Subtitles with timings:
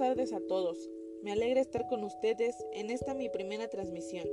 [0.00, 0.88] tardes a todos.
[1.22, 4.26] Me alegra estar con ustedes en esta mi primera transmisión.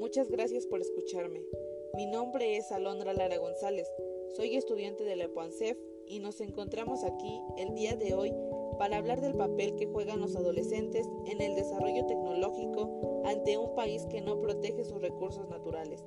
[0.00, 1.46] Muchas gracias por escucharme.
[1.94, 3.86] Mi nombre es Alondra Lara González.
[4.34, 8.34] Soy estudiante de la EPOANCEF y nos encontramos aquí el día de hoy
[8.80, 14.04] para hablar del papel que juegan los adolescentes en el desarrollo tecnológico ante un país
[14.06, 16.04] que no protege sus recursos naturales.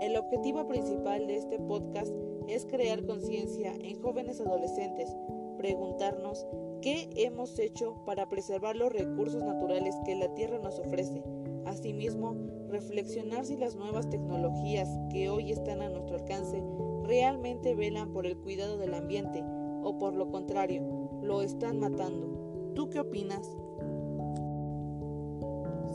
[0.00, 2.12] El objetivo principal de este podcast
[2.48, 5.14] es crear conciencia en jóvenes adolescentes,
[5.56, 6.44] preguntarnos
[6.82, 11.22] qué hemos hecho para preservar los recursos naturales que la Tierra nos ofrece.
[11.64, 12.36] Asimismo,
[12.68, 16.62] reflexionar si las nuevas tecnologías que hoy están a nuestro alcance
[17.04, 19.42] realmente velan por el cuidado del ambiente
[19.82, 20.82] o por lo contrario,
[21.22, 22.72] lo están matando.
[22.74, 23.48] ¿Tú qué opinas?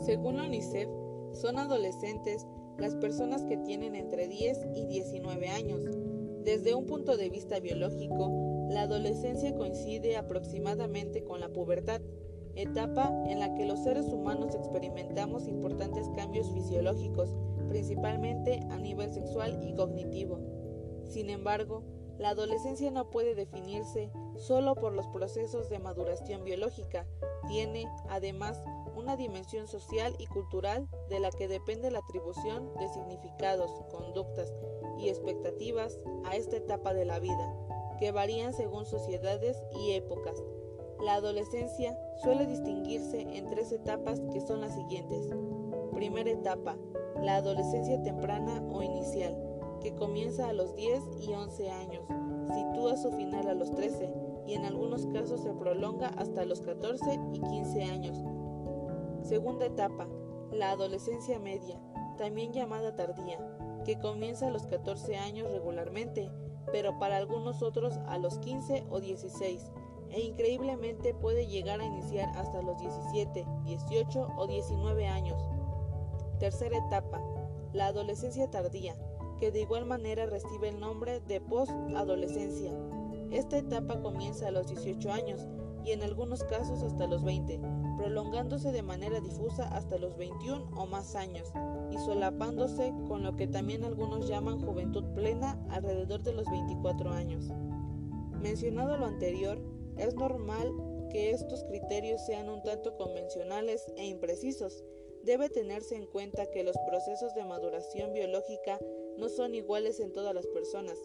[0.04, 0.88] Según la UNICEF,
[1.32, 2.46] son adolescentes
[2.78, 5.82] las personas que tienen entre 10 y 19 años.
[6.44, 12.00] Desde un punto de vista biológico, la adolescencia coincide aproximadamente con la pubertad,
[12.54, 17.34] etapa en la que los seres humanos experimentamos importantes cambios fisiológicos,
[17.68, 20.40] principalmente a nivel sexual y cognitivo.
[21.04, 21.82] Sin embargo,
[22.18, 27.06] la adolescencia no puede definirse solo por los procesos de maduración biológica,
[27.46, 28.60] tiene, además,
[28.96, 34.52] una dimensión social y cultural de la que depende la atribución de significados, conductas
[34.98, 37.54] y expectativas a esta etapa de la vida,
[37.98, 40.42] que varían según sociedades y épocas.
[41.04, 45.28] La adolescencia suele distinguirse en tres etapas que son las siguientes.
[45.94, 46.76] Primera etapa,
[47.22, 49.36] la adolescencia temprana o inicial,
[49.80, 52.04] que comienza a los 10 y 11 años,
[52.52, 54.12] sitúa su final a los 13
[54.46, 58.24] y en algunos casos se prolonga hasta los 14 y 15 años.
[59.22, 60.08] Segunda etapa,
[60.50, 61.80] la adolescencia media,
[62.16, 63.38] también llamada tardía,
[63.84, 66.30] que comienza a los 14 años regularmente,
[66.72, 69.70] pero para algunos otros a los 15 o 16,
[70.10, 75.42] e increíblemente puede llegar a iniciar hasta los 17, 18 o 19 años.
[76.38, 77.20] Tercera etapa,
[77.72, 78.94] la adolescencia tardía,
[79.38, 82.72] que de igual manera recibe el nombre de post-adolescencia.
[83.30, 85.46] Esta etapa comienza a los 18 años
[85.84, 87.60] y en algunos casos hasta los 20,
[87.98, 91.52] prolongándose de manera difusa hasta los 21 o más años
[91.90, 97.50] y solapándose con lo que también algunos llaman juventud plena alrededor de los 24 años.
[98.40, 99.60] Mencionado lo anterior,
[99.96, 100.72] es normal
[101.10, 104.84] que estos criterios sean un tanto convencionales e imprecisos.
[105.24, 108.78] Debe tenerse en cuenta que los procesos de maduración biológica
[109.16, 110.96] no son iguales en todas las personas,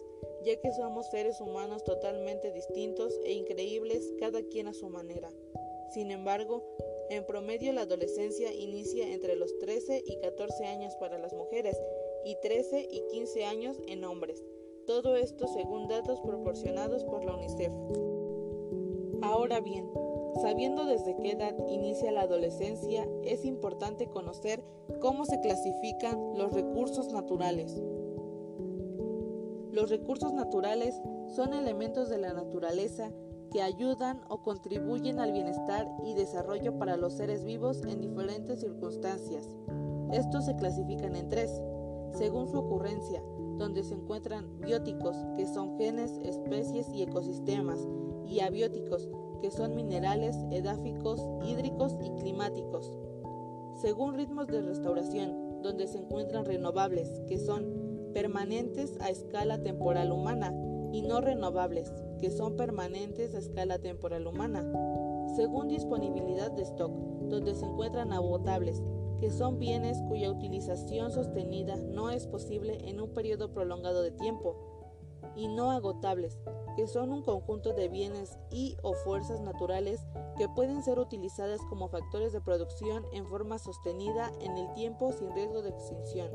[0.44, 5.30] ya que somos seres humanos totalmente distintos e increíbles cada quien a su manera.
[5.90, 6.62] Sin embargo,
[7.10, 11.76] en promedio la adolescencia inicia entre los 13 y 14 años para las mujeres
[12.24, 14.42] y 13 y 15 años en hombres.
[14.86, 17.72] Todo esto según datos proporcionados por la UNICEF.
[19.22, 19.90] Ahora bien,
[20.42, 24.62] sabiendo desde qué edad inicia la adolescencia, es importante conocer
[25.00, 27.80] cómo se clasifican los recursos naturales.
[29.70, 30.94] Los recursos naturales
[31.34, 33.10] son elementos de la naturaleza
[33.54, 39.48] que ayudan o contribuyen al bienestar y desarrollo para los seres vivos en diferentes circunstancias.
[40.10, 41.62] Estos se clasifican en tres,
[42.18, 43.22] según su ocurrencia,
[43.56, 47.78] donde se encuentran bióticos, que son genes, especies y ecosistemas,
[48.26, 49.08] y abióticos,
[49.40, 52.90] que son minerales, edáficos, hídricos y climáticos.
[53.76, 60.52] Según ritmos de restauración, donde se encuentran renovables, que son permanentes a escala temporal humana
[60.94, 64.62] y no renovables, que son permanentes a escala temporal humana,
[65.34, 66.92] según disponibilidad de stock,
[67.28, 68.80] donde se encuentran agotables,
[69.18, 74.54] que son bienes cuya utilización sostenida no es posible en un periodo prolongado de tiempo,
[75.34, 76.38] y no agotables,
[76.76, 80.00] que son un conjunto de bienes y o fuerzas naturales
[80.38, 85.32] que pueden ser utilizadas como factores de producción en forma sostenida en el tiempo sin
[85.32, 86.30] riesgo de extinción.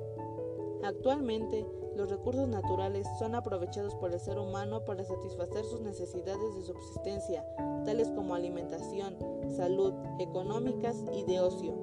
[0.83, 1.65] Actualmente,
[1.99, 7.45] los recursos naturales son aprovechados por el ser humano para satisfacer sus necesidades de subsistencia,
[7.83, 9.17] tales como alimentación,
[9.49, 11.73] salud, económicas y de ocio.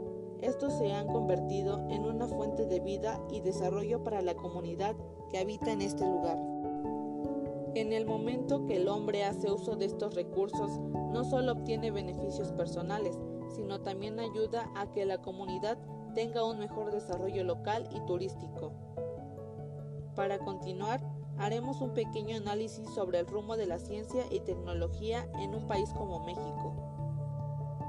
[0.41, 4.97] Estos se han convertido en una fuente de vida y desarrollo para la comunidad
[5.31, 6.39] que habita en este lugar.
[7.75, 10.79] En el momento que el hombre hace uso de estos recursos,
[11.13, 13.19] no solo obtiene beneficios personales,
[13.55, 15.77] sino también ayuda a que la comunidad
[16.15, 18.86] tenga un mejor desarrollo local y turístico.
[20.17, 21.01] Para continuar,
[21.37, 25.91] haremos un pequeño análisis sobre el rumbo de la ciencia y tecnología en un país
[25.93, 26.75] como México.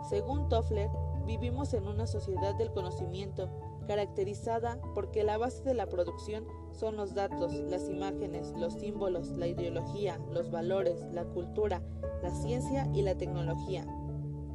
[0.09, 0.89] Según Toffler,
[1.25, 3.49] vivimos en una sociedad del conocimiento
[3.87, 9.47] caracterizada porque la base de la producción son los datos, las imágenes, los símbolos, la
[9.47, 11.81] ideología, los valores, la cultura,
[12.21, 13.87] la ciencia y la tecnología.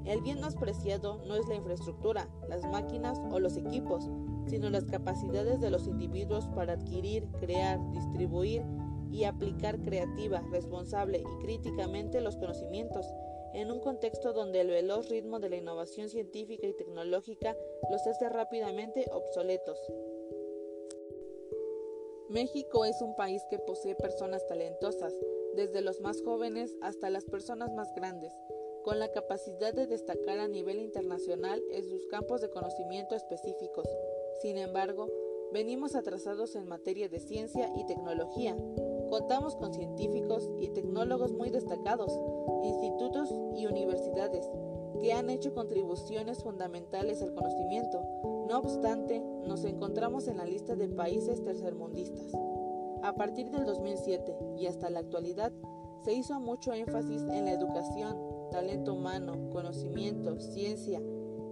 [0.05, 4.11] El bien más preciado no es la infraestructura, las máquinas o los equipos,
[4.47, 8.63] sino las capacidades de los individuos para adquirir, crear, distribuir
[9.11, 13.07] y aplicar creativa, responsable y críticamente los conocimientos,
[13.55, 17.57] en un contexto donde el veloz ritmo de la innovación científica y tecnológica
[17.91, 19.79] los hace rápidamente obsoletos.
[22.31, 25.13] México es un país que posee personas talentosas,
[25.55, 28.33] desde los más jóvenes hasta las personas más grandes,
[28.85, 33.87] con la capacidad de destacar a nivel internacional en sus campos de conocimiento específicos.
[34.43, 35.09] Sin embargo,
[35.53, 38.57] venimos atrasados en materia de ciencia y tecnología.
[39.09, 42.13] Contamos con científicos y tecnólogos muy destacados,
[42.65, 44.45] institutos y universidades
[45.01, 48.03] que han hecho contribuciones fundamentales al conocimiento.
[48.49, 52.27] No obstante, nos encontramos en la lista de países tercermundistas.
[53.05, 55.53] A partir del 2007 y hasta la actualidad,
[56.05, 58.19] se hizo mucho énfasis en la educación,
[58.51, 61.01] talento humano, conocimiento, ciencia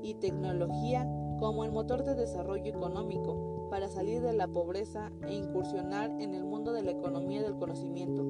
[0.03, 1.09] y tecnología
[1.41, 6.45] como el motor de desarrollo económico para salir de la pobreza e incursionar en el
[6.45, 8.27] mundo de la economía del conocimiento.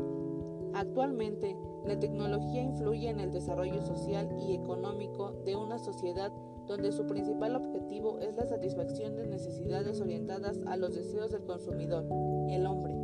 [0.72, 6.32] Actualmente, la tecnología influye en el desarrollo social y económico de una sociedad
[6.68, 12.04] donde su principal objetivo es la satisfacción de necesidades orientadas a los deseos del consumidor,
[12.48, 12.94] el hombre.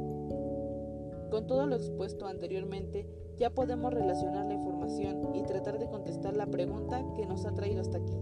[1.31, 6.47] Con todo lo expuesto anteriormente, ya podemos relacionar la información y tratar de contestar la
[6.47, 8.17] pregunta que nos ha traído hasta aquí.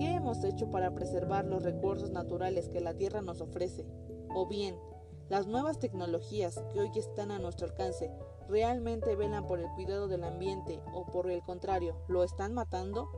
[0.00, 3.84] ¿Qué hemos hecho para preservar los recursos naturales que la Tierra nos ofrece?
[4.34, 4.74] O bien,
[5.28, 8.10] las nuevas tecnologías que hoy están a nuestro alcance
[8.48, 13.10] realmente velan por el cuidado del ambiente o por el contrario, lo están matando?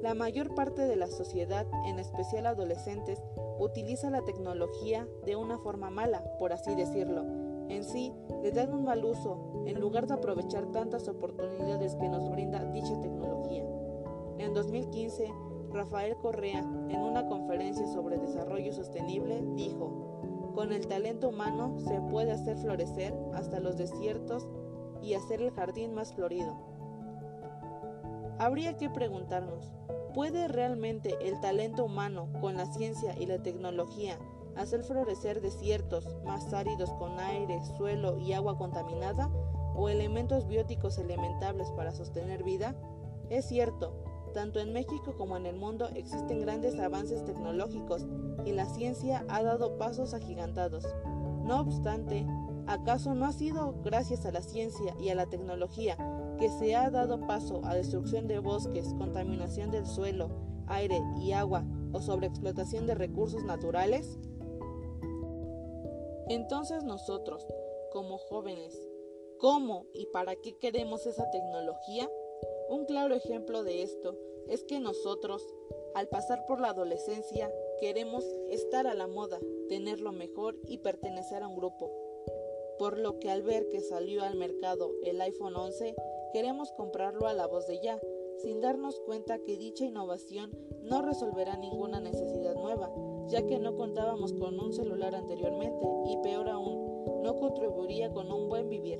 [0.00, 3.22] La mayor parte de la sociedad, en especial adolescentes,
[3.58, 7.26] utiliza la tecnología de una forma mala, por así decirlo.
[7.68, 12.30] En sí, le dan un mal uso, en lugar de aprovechar tantas oportunidades que nos
[12.30, 13.64] brinda dicha tecnología.
[14.38, 15.32] En 2015,
[15.70, 22.32] Rafael Correa, en una conferencia sobre desarrollo sostenible, dijo, con el talento humano se puede
[22.32, 24.48] hacer florecer hasta los desiertos
[25.02, 26.56] y hacer el jardín más florido.
[28.38, 29.72] Habría que preguntarnos,
[30.14, 34.16] ¿Puede realmente el talento humano con la ciencia y la tecnología
[34.54, 39.28] hacer florecer desiertos más áridos con aire, suelo y agua contaminada
[39.74, 42.74] o elementos bióticos elementables para sostener vida?
[43.30, 43.94] Es cierto,
[44.34, 48.06] tanto en México como en el mundo existen grandes avances tecnológicos
[48.44, 50.84] y la ciencia ha dado pasos agigantados.
[51.44, 52.26] No obstante,
[52.66, 55.96] ¿acaso no ha sido gracias a la ciencia y a la tecnología
[56.38, 60.30] que se ha dado paso a destrucción de bosques, contaminación del suelo,
[60.66, 64.18] aire y agua o sobreexplotación de recursos naturales?
[66.28, 67.46] Entonces nosotros,
[67.92, 68.76] como jóvenes,
[69.38, 72.10] ¿cómo y para qué queremos esa tecnología?
[72.68, 75.46] Un claro ejemplo de esto es que nosotros,
[75.94, 79.38] al pasar por la adolescencia, queremos estar a la moda,
[79.68, 81.90] tener lo mejor y pertenecer a un grupo.
[82.78, 85.94] Por lo que al ver que salió al mercado el iPhone 11,
[86.32, 88.00] queremos comprarlo a la voz de ya,
[88.38, 90.50] sin darnos cuenta que dicha innovación
[90.82, 92.92] no resolverá ninguna necesidad nueva,
[93.28, 98.48] ya que no contábamos con un celular anteriormente y peor aún, no contribuiría con un
[98.48, 98.98] buen vivir.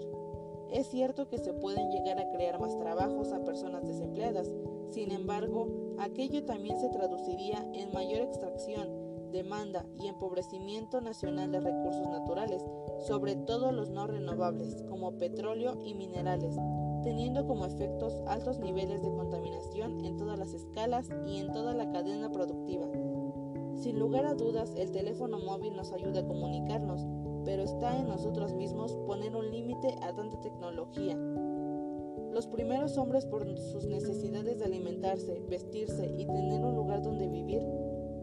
[0.71, 4.51] Es cierto que se pueden llegar a crear más trabajos a personas desempleadas,
[4.95, 5.67] sin embargo,
[5.99, 8.89] aquello también se traduciría en mayor extracción,
[9.33, 12.65] demanda y empobrecimiento nacional de recursos naturales,
[13.01, 16.55] sobre todo los no renovables, como petróleo y minerales,
[17.03, 21.91] teniendo como efectos altos niveles de contaminación en todas las escalas y en toda la
[21.91, 22.87] cadena productiva.
[23.75, 27.05] Sin lugar a dudas, el teléfono móvil nos ayuda a comunicarnos,
[27.45, 31.17] pero está en nosotros mismos poner un límite a tanta tecnología.
[32.33, 37.63] Los primeros hombres por sus necesidades de alimentarse, vestirse y tener un lugar donde vivir,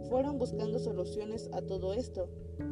[0.09, 2.27] fueron buscando soluciones a todo esto.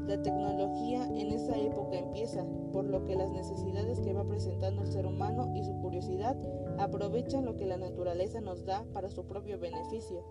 [0.07, 4.91] La tecnología en esa época empieza, por lo que las necesidades que va presentando el
[4.91, 6.35] ser humano y su curiosidad
[6.77, 10.25] aprovechan lo que la naturaleza nos da para su propio beneficio.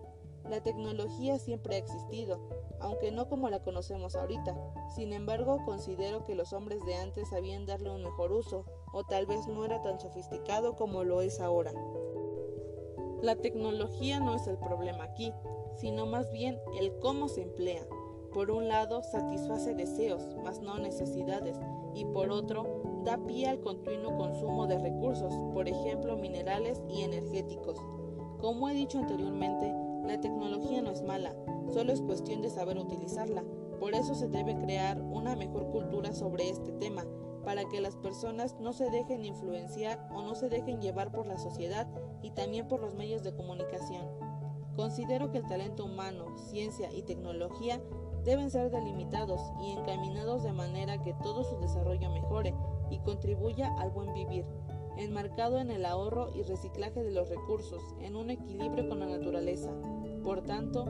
[0.49, 2.39] La tecnología siempre ha existido,
[2.81, 4.57] aunque no como la conocemos ahorita.
[4.95, 9.27] Sin embargo, considero que los hombres de antes sabían darle un mejor uso, o tal
[9.27, 11.73] vez no era tan sofisticado como lo es ahora.
[13.21, 15.35] La tecnología no es el problema aquí,
[15.77, 17.87] sino más bien el cómo se emplea.
[18.33, 21.59] Por un lado, satisface deseos, mas no necesidades,
[21.95, 27.77] y por otro, da pie al continuo consumo de recursos, por ejemplo, minerales y energéticos.
[28.41, 29.75] Como he dicho anteriormente,
[30.09, 31.35] la tecnología no es mala,
[31.73, 33.45] solo es cuestión de saber utilizarla.
[33.79, 37.05] Por eso se debe crear una mejor cultura sobre este tema,
[37.45, 41.39] para que las personas no se dejen influenciar o no se dejen llevar por la
[41.39, 41.87] sociedad
[42.23, 44.07] y también por los medios de comunicación.
[44.77, 47.81] Considero que el talento humano, ciencia y tecnología
[48.25, 52.55] deben ser delimitados y encaminados de manera que todo su desarrollo mejore
[52.91, 54.47] y contribuya al buen vivir,
[54.97, 59.71] enmarcado en el ahorro y reciclaje de los recursos, en un equilibrio con la naturaleza.
[60.29, 60.85] Por tanto,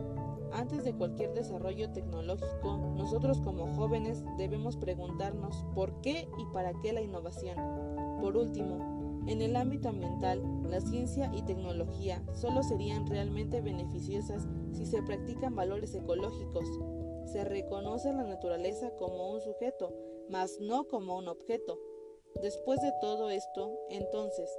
[0.50, 6.92] antes de cualquier desarrollo tecnológico, nosotros como jóvenes debemos preguntarnos por qué y para qué
[6.92, 7.56] la innovación.
[8.20, 14.86] Por último, en el ámbito ambiental, la ciencia y tecnología solo serían realmente beneficiosas si
[14.86, 16.66] se practican valores ecológicos.
[17.26, 19.94] Se reconoce la naturaleza como un sujeto,
[20.28, 21.78] mas no como un objeto.
[22.42, 24.50] Después de todo esto, entonces,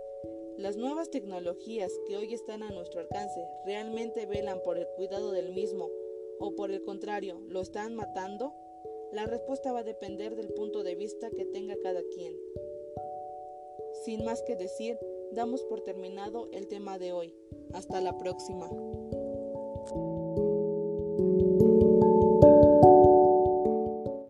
[0.59, 5.53] ¿Las nuevas tecnologías que hoy están a nuestro alcance realmente velan por el cuidado del
[5.53, 5.89] mismo
[6.37, 8.53] o por el contrario lo están matando?
[9.13, 12.35] La respuesta va a depender del punto de vista que tenga cada quien.
[14.03, 14.99] Sin más que decir,
[15.31, 17.33] damos por terminado el tema de hoy.
[17.71, 18.69] Hasta la próxima.